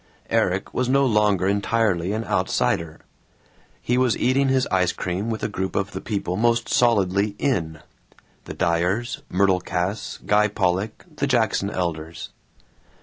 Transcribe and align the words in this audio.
Erik 0.31 0.73
was 0.73 0.89
no 0.89 1.05
longer 1.05 1.47
entirely 1.47 2.11
an 2.11 2.23
outsider. 2.25 3.01
He 3.83 3.99
was 3.99 4.17
eating 4.17 4.47
his 4.47 4.65
ice 4.71 4.91
cream 4.93 5.29
with 5.29 5.43
a 5.43 5.47
group 5.47 5.75
of 5.75 5.91
the 5.91 6.01
people 6.01 6.35
most 6.35 6.67
solidly 6.67 7.35
"in" 7.37 7.81
the 8.45 8.55
Dyers, 8.55 9.21
Myrtle 9.29 9.59
Cass, 9.61 10.17
Guy 10.25 10.47
Pollock, 10.47 11.05
the 11.17 11.27
Jackson 11.27 11.69
Elders. 11.69 12.31